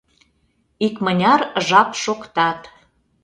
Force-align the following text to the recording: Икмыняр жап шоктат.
Икмыняр 0.85 1.41
жап 1.67 1.89
шоктат. 2.03 2.61